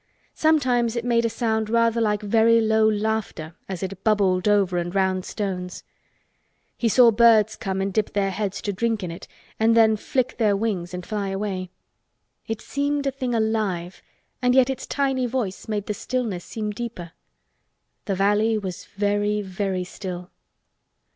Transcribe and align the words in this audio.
Sometimes 0.33 0.95
it 0.95 1.05
made 1.05 1.25
a 1.25 1.29
sound 1.29 1.69
rather 1.69 2.01
like 2.01 2.23
very 2.23 2.59
low 2.59 2.89
laughter 2.89 3.53
as 3.69 3.83
it 3.83 4.03
bubbled 4.03 4.47
over 4.47 4.79
and 4.79 4.95
round 4.95 5.25
stones. 5.25 5.83
He 6.75 6.89
saw 6.89 7.11
birds 7.11 7.55
come 7.55 7.81
and 7.81 7.93
dip 7.93 8.13
their 8.13 8.31
heads 8.31 8.63
to 8.63 8.73
drink 8.73 9.03
in 9.03 9.11
it 9.11 9.27
and 9.59 9.77
then 9.77 9.95
flick 9.95 10.37
their 10.37 10.57
wings 10.57 10.95
and 10.95 11.05
fly 11.05 11.27
away. 11.27 11.69
It 12.47 12.61
seemed 12.61 13.05
like 13.05 13.13
a 13.13 13.17
thing 13.19 13.35
alive 13.35 14.01
and 14.41 14.55
yet 14.55 14.71
its 14.71 14.87
tiny 14.87 15.27
voice 15.27 15.67
made 15.67 15.85
the 15.85 15.93
stillness 15.93 16.43
seem 16.43 16.71
deeper. 16.71 17.11
The 18.05 18.15
valley 18.15 18.57
was 18.57 18.85
very, 18.85 19.43
very 19.43 19.83
still. 19.83 20.31